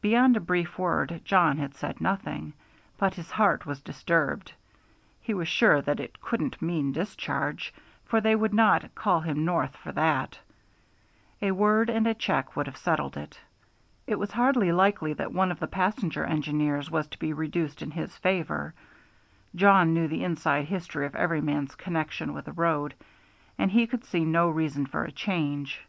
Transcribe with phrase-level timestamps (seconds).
[0.00, 2.54] Beyond a brief word Jawn had said nothing,
[2.96, 4.54] but his heart was disturbed.
[5.20, 7.74] He was sure that it couldn't mean discharge,
[8.06, 10.38] for they would not call him north for that
[11.42, 13.38] a word and a check would have settled it.
[14.06, 17.90] It was hardly likely that one of the passenger engineers was to be reduced in
[17.90, 18.72] his favor;
[19.54, 22.94] Jawn knew the inside history of every man's connection with the road,
[23.58, 25.82] and he could see no reason for a change.